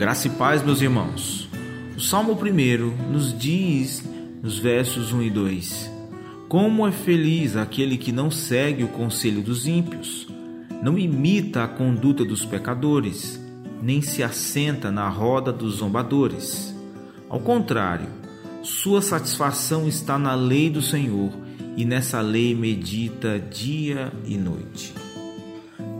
Graça 0.00 0.28
e 0.28 0.30
paz, 0.30 0.62
meus 0.62 0.80
irmãos. 0.80 1.46
O 1.94 2.00
Salmo 2.00 2.32
1 2.32 3.12
nos 3.12 3.38
diz, 3.38 4.02
nos 4.42 4.58
versos 4.58 5.12
1 5.12 5.24
e 5.24 5.28
2, 5.28 5.92
como 6.48 6.88
é 6.88 6.90
feliz 6.90 7.54
aquele 7.54 7.98
que 7.98 8.10
não 8.10 8.30
segue 8.30 8.82
o 8.82 8.88
conselho 8.88 9.42
dos 9.42 9.66
ímpios, 9.66 10.26
não 10.82 10.98
imita 10.98 11.64
a 11.64 11.68
conduta 11.68 12.24
dos 12.24 12.46
pecadores, 12.46 13.38
nem 13.82 14.00
se 14.00 14.22
assenta 14.22 14.90
na 14.90 15.06
roda 15.06 15.52
dos 15.52 15.74
zombadores. 15.74 16.74
Ao 17.28 17.38
contrário, 17.38 18.08
sua 18.62 19.02
satisfação 19.02 19.86
está 19.86 20.18
na 20.18 20.34
lei 20.34 20.70
do 20.70 20.80
Senhor 20.80 21.30
e 21.76 21.84
nessa 21.84 22.22
lei 22.22 22.54
medita 22.54 23.38
dia 23.38 24.10
e 24.24 24.38
noite. 24.38 24.94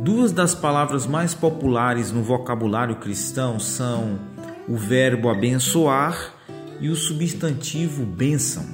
Duas 0.03 0.33
das 0.33 0.55
palavras 0.55 1.07
mais 1.07 1.35
populares 1.35 2.11
no 2.11 2.23
vocabulário 2.23 2.97
cristão 2.97 3.61
são 3.61 4.19
o 4.67 4.75
verbo 4.75 5.29
abençoar 5.29 6.35
e 6.81 6.89
o 6.89 6.97
substantivo 6.97 8.07
bênção. 8.07 8.65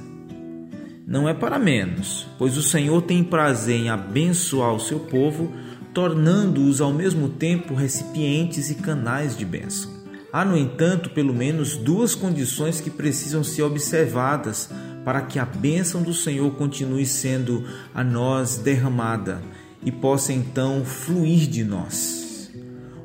Não 1.05 1.27
é 1.27 1.33
para 1.33 1.59
menos, 1.59 2.25
pois 2.37 2.55
o 2.55 2.63
Senhor 2.63 3.01
tem 3.01 3.25
prazer 3.25 3.75
em 3.75 3.89
abençoar 3.89 4.73
o 4.73 4.79
seu 4.79 5.01
povo, 5.01 5.51
tornando-os 5.93 6.79
ao 6.79 6.93
mesmo 6.93 7.27
tempo 7.27 7.75
recipientes 7.75 8.69
e 8.69 8.75
canais 8.75 9.35
de 9.35 9.43
bênção. 9.43 9.91
Há, 10.31 10.45
no 10.45 10.55
entanto, 10.55 11.09
pelo 11.09 11.33
menos 11.33 11.75
duas 11.75 12.15
condições 12.15 12.79
que 12.79 12.89
precisam 12.89 13.43
ser 13.43 13.63
observadas 13.63 14.69
para 15.03 15.21
que 15.21 15.39
a 15.39 15.45
bênção 15.45 16.01
do 16.01 16.13
Senhor 16.13 16.49
continue 16.51 17.05
sendo 17.05 17.65
a 17.93 18.01
nós 18.01 18.57
derramada 18.57 19.41
e 19.87 19.91
possa 19.91 20.33
então 20.33 20.83
fluir 20.83 21.47
de 21.47 21.63
nós. 21.63 22.51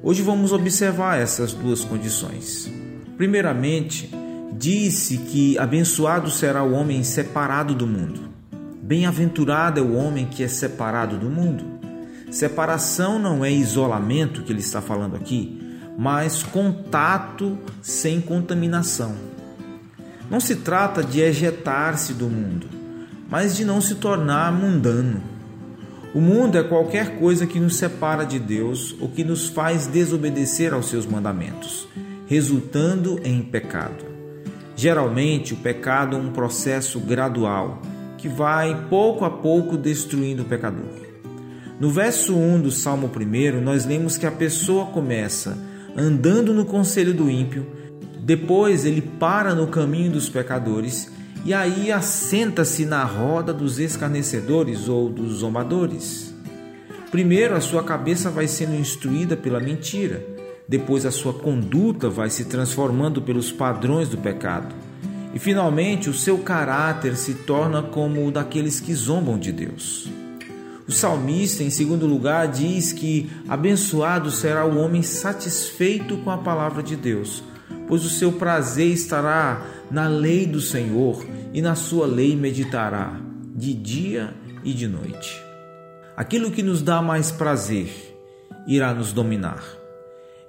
Hoje 0.02 0.20
vamos 0.20 0.50
observar 0.50 1.16
essas 1.16 1.52
duas 1.52 1.84
condições. 1.84 2.68
Primeiramente, 3.16 4.10
disse 4.58 5.18
que 5.18 5.56
abençoado 5.56 6.28
será 6.28 6.64
o 6.64 6.72
homem 6.72 7.04
separado 7.04 7.72
do 7.72 7.86
mundo. 7.86 8.22
Bem-aventurado 8.82 9.78
é 9.78 9.82
o 9.84 9.94
homem 9.94 10.26
que 10.26 10.42
é 10.42 10.48
separado 10.48 11.16
do 11.16 11.30
mundo. 11.30 11.64
Separação 12.32 13.16
não 13.16 13.44
é 13.44 13.52
isolamento 13.52 14.42
que 14.42 14.50
ele 14.50 14.58
está 14.58 14.82
falando 14.82 15.14
aqui, 15.14 15.62
mas 15.96 16.42
contato 16.42 17.56
sem 17.80 18.20
contaminação. 18.20 19.14
Não 20.28 20.40
se 20.40 20.56
trata 20.56 21.04
de 21.04 21.20
ejetar-se 21.20 22.12
do 22.12 22.28
mundo, 22.28 22.66
mas 23.30 23.54
de 23.54 23.64
não 23.64 23.80
se 23.80 23.94
tornar 23.94 24.52
mundano. 24.52 25.31
O 26.14 26.20
mundo 26.20 26.58
é 26.58 26.62
qualquer 26.62 27.18
coisa 27.18 27.46
que 27.46 27.58
nos 27.58 27.76
separa 27.76 28.24
de 28.24 28.38
Deus 28.38 28.94
ou 29.00 29.08
que 29.08 29.24
nos 29.24 29.46
faz 29.46 29.86
desobedecer 29.86 30.74
aos 30.74 30.86
seus 30.86 31.06
mandamentos, 31.06 31.88
resultando 32.26 33.18
em 33.24 33.40
pecado. 33.40 34.04
Geralmente, 34.76 35.54
o 35.54 35.56
pecado 35.56 36.16
é 36.16 36.18
um 36.18 36.30
processo 36.30 37.00
gradual 37.00 37.80
que 38.18 38.28
vai 38.28 38.88
pouco 38.90 39.24
a 39.24 39.30
pouco 39.30 39.76
destruindo 39.76 40.42
o 40.42 40.44
pecador. 40.44 40.84
No 41.80 41.90
verso 41.90 42.36
1 42.36 42.60
do 42.60 42.70
Salmo 42.70 43.10
1, 43.10 43.62
nós 43.62 43.86
lemos 43.86 44.18
que 44.18 44.26
a 44.26 44.30
pessoa 44.30 44.86
começa 44.86 45.56
andando 45.96 46.52
no 46.52 46.66
conselho 46.66 47.14
do 47.14 47.30
ímpio, 47.30 47.66
depois 48.20 48.84
ele 48.84 49.00
para 49.00 49.54
no 49.54 49.66
caminho 49.66 50.12
dos 50.12 50.28
pecadores 50.28 51.10
e 51.44 51.52
aí 51.52 51.90
assenta-se 51.90 52.86
na 52.86 53.04
roda 53.04 53.52
dos 53.52 53.78
escarnecedores 53.78 54.88
ou 54.88 55.08
dos 55.08 55.38
zombadores. 55.38 56.32
Primeiro, 57.10 57.54
a 57.56 57.60
sua 57.60 57.82
cabeça 57.82 58.30
vai 58.30 58.46
sendo 58.46 58.74
instruída 58.74 59.36
pela 59.36 59.60
mentira, 59.60 60.24
depois, 60.68 61.04
a 61.04 61.10
sua 61.10 61.34
conduta 61.34 62.08
vai 62.08 62.30
se 62.30 62.44
transformando 62.44 63.20
pelos 63.20 63.50
padrões 63.50 64.08
do 64.08 64.16
pecado, 64.16 64.74
e 65.34 65.38
finalmente, 65.38 66.08
o 66.08 66.14
seu 66.14 66.38
caráter 66.38 67.16
se 67.16 67.34
torna 67.34 67.82
como 67.82 68.26
o 68.26 68.30
daqueles 68.30 68.80
que 68.80 68.94
zombam 68.94 69.38
de 69.38 69.52
Deus. 69.52 70.08
O 70.86 70.92
salmista, 70.92 71.62
em 71.62 71.70
segundo 71.70 72.06
lugar, 72.06 72.48
diz 72.48 72.92
que 72.92 73.30
abençoado 73.48 74.30
será 74.30 74.64
o 74.64 74.78
homem 74.78 75.02
satisfeito 75.02 76.16
com 76.18 76.30
a 76.30 76.38
palavra 76.38 76.82
de 76.82 76.96
Deus 76.96 77.42
pois 77.92 78.04
o 78.04 78.08
seu 78.08 78.32
prazer 78.32 78.88
estará 78.88 79.66
na 79.92 80.08
lei 80.08 80.46
do 80.46 80.60
Senhor 80.60 81.22
e 81.52 81.60
na 81.60 81.74
sua 81.74 82.06
lei 82.06 82.34
meditará, 82.34 83.20
de 83.54 83.74
dia 83.74 84.32
e 84.64 84.72
de 84.72 84.88
noite. 84.88 85.44
Aquilo 86.16 86.50
que 86.50 86.62
nos 86.62 86.80
dá 86.80 87.02
mais 87.02 87.30
prazer 87.30 87.90
irá 88.66 88.94
nos 88.94 89.12
dominar. 89.12 89.62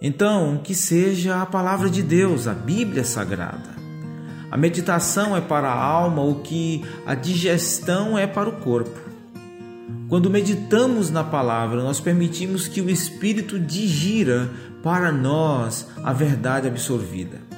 Então, 0.02 0.62
que 0.64 0.74
seja 0.74 1.42
a 1.42 1.46
palavra 1.46 1.90
de 1.90 2.02
Deus, 2.02 2.48
a 2.48 2.54
Bíblia 2.54 3.04
Sagrada. 3.04 3.74
A 4.50 4.56
meditação 4.56 5.36
é 5.36 5.42
para 5.42 5.68
a 5.68 5.84
alma 5.84 6.24
o 6.24 6.36
que 6.36 6.84
a 7.06 7.14
digestão 7.14 8.18
é 8.18 8.26
para 8.26 8.48
o 8.48 8.54
corpo. 8.54 9.00
Quando 10.08 10.30
meditamos 10.30 11.10
na 11.10 11.24
palavra, 11.24 11.82
nós 11.82 12.00
permitimos 12.00 12.68
que 12.68 12.80
o 12.80 12.90
Espírito 12.90 13.60
digira 13.60 14.50
para 14.82 15.12
nós 15.12 15.88
a 16.04 16.14
verdade 16.14 16.68
absorvida. 16.68 17.53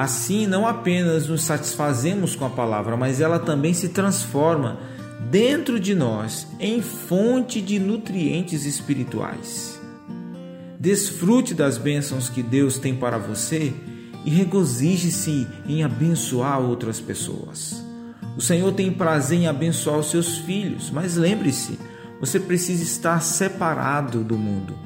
Assim, 0.00 0.46
não 0.46 0.66
apenas 0.66 1.28
nos 1.28 1.42
satisfazemos 1.42 2.34
com 2.34 2.46
a 2.46 2.48
palavra, 2.48 2.96
mas 2.96 3.20
ela 3.20 3.38
também 3.38 3.74
se 3.74 3.90
transforma 3.90 4.80
dentro 5.30 5.78
de 5.78 5.94
nós 5.94 6.46
em 6.58 6.80
fonte 6.80 7.60
de 7.60 7.78
nutrientes 7.78 8.64
espirituais. 8.64 9.78
Desfrute 10.78 11.52
das 11.52 11.76
bênçãos 11.76 12.30
que 12.30 12.42
Deus 12.42 12.78
tem 12.78 12.94
para 12.94 13.18
você 13.18 13.74
e 14.24 14.30
regozije-se 14.30 15.46
em 15.66 15.84
abençoar 15.84 16.60
outras 16.60 16.98
pessoas. 16.98 17.84
O 18.38 18.40
Senhor 18.40 18.72
tem 18.72 18.90
prazer 18.90 19.40
em 19.40 19.48
abençoar 19.48 19.98
os 19.98 20.10
seus 20.10 20.38
filhos, 20.38 20.90
mas 20.90 21.16
lembre-se, 21.16 21.78
você 22.18 22.40
precisa 22.40 22.82
estar 22.82 23.20
separado 23.20 24.24
do 24.24 24.38
mundo 24.38 24.78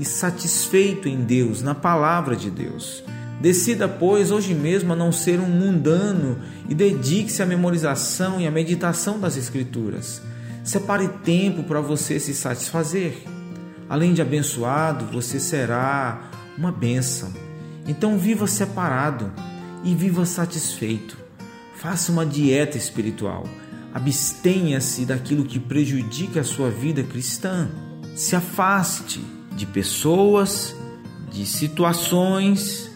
e 0.00 0.04
satisfeito 0.06 1.10
em 1.10 1.24
Deus, 1.24 1.60
na 1.60 1.74
palavra 1.74 2.34
de 2.34 2.50
Deus. 2.50 3.04
Decida, 3.42 3.88
pois, 3.88 4.30
hoje 4.30 4.54
mesmo 4.54 4.92
a 4.92 4.96
não 4.96 5.10
ser 5.10 5.40
um 5.40 5.48
mundano 5.48 6.38
e 6.68 6.76
dedique-se 6.76 7.42
à 7.42 7.46
memorização 7.46 8.40
e 8.40 8.46
à 8.46 8.52
meditação 8.52 9.18
das 9.18 9.36
Escrituras. 9.36 10.22
Separe 10.62 11.08
tempo 11.24 11.64
para 11.64 11.80
você 11.80 12.20
se 12.20 12.34
satisfazer. 12.34 13.24
Além 13.88 14.14
de 14.14 14.22
abençoado, 14.22 15.06
você 15.06 15.40
será 15.40 16.30
uma 16.56 16.70
bênção. 16.70 17.32
Então, 17.88 18.16
viva 18.16 18.46
separado 18.46 19.32
e 19.82 19.92
viva 19.92 20.24
satisfeito. 20.24 21.18
Faça 21.74 22.12
uma 22.12 22.24
dieta 22.24 22.76
espiritual. 22.76 23.42
Abstenha-se 23.92 25.04
daquilo 25.04 25.44
que 25.44 25.58
prejudica 25.58 26.42
a 26.42 26.44
sua 26.44 26.70
vida 26.70 27.02
cristã. 27.02 27.68
Se 28.14 28.36
afaste 28.36 29.20
de 29.56 29.66
pessoas, 29.66 30.76
de 31.32 31.44
situações 31.44 32.91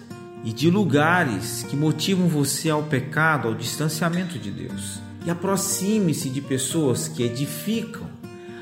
e 0.46 0.52
de 0.52 0.70
lugares 0.70 1.66
que 1.68 1.74
motivam 1.74 2.28
você 2.28 2.70
ao 2.70 2.84
pecado, 2.84 3.48
ao 3.48 3.54
distanciamento 3.54 4.38
de 4.38 4.48
Deus. 4.48 5.00
E 5.26 5.30
aproxime-se 5.30 6.28
de 6.30 6.40
pessoas 6.40 7.08
que 7.08 7.24
edificam. 7.24 8.06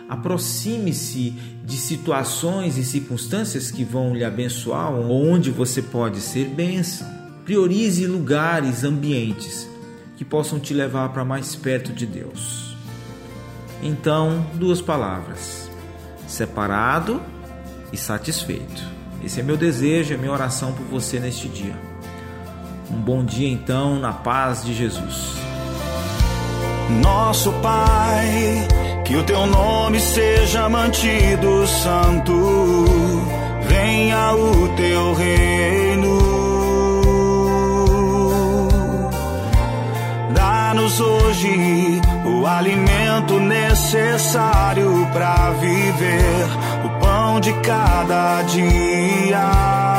Aproxime-se 0.08 1.34
de 1.62 1.76
situações 1.76 2.78
e 2.78 2.84
circunstâncias 2.84 3.70
que 3.70 3.84
vão 3.84 4.14
lhe 4.14 4.24
abençoar, 4.24 4.90
onde 4.94 5.50
você 5.50 5.82
pode 5.82 6.20
ser 6.20 6.48
bênção. 6.48 7.06
Priorize 7.44 8.06
lugares, 8.06 8.82
ambientes 8.82 9.68
que 10.16 10.24
possam 10.24 10.58
te 10.58 10.72
levar 10.72 11.10
para 11.10 11.22
mais 11.22 11.54
perto 11.54 11.92
de 11.92 12.06
Deus. 12.06 12.74
Então, 13.82 14.46
duas 14.54 14.80
palavras: 14.80 15.68
separado 16.26 17.20
e 17.92 17.96
satisfeito. 17.98 19.03
Esse 19.24 19.40
é 19.40 19.42
meu 19.42 19.56
desejo, 19.56 20.12
é 20.12 20.16
minha 20.18 20.30
oração 20.30 20.72
por 20.72 20.84
você 20.84 21.18
neste 21.18 21.48
dia. 21.48 21.74
Um 22.90 23.00
bom 23.00 23.24
dia 23.24 23.48
então, 23.48 23.98
na 23.98 24.12
paz 24.12 24.62
de 24.62 24.74
Jesus. 24.74 25.36
Nosso 27.02 27.50
Pai, 27.54 28.68
que 29.06 29.16
o 29.16 29.22
teu 29.22 29.46
nome 29.46 29.98
seja 29.98 30.68
mantido 30.68 31.66
santo, 31.66 32.84
venha 33.66 34.34
o 34.34 34.68
teu 34.76 35.14
reino 35.14 36.24
Dá-nos 40.74 41.00
hoje 41.00 42.00
o 42.26 42.46
alimento 42.46 43.38
necessário 43.38 45.08
para 45.12 45.50
viver, 45.52 46.46
de 47.40 47.52
cada 47.62 48.42
dia. 48.42 49.93